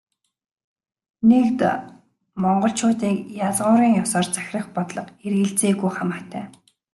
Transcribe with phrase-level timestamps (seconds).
[1.29, 1.59] Нэгд,
[2.41, 3.17] монголчуудыг
[3.47, 6.43] язгуурын ёсоор захирах бодлого эргэлзээгүй хамаатай.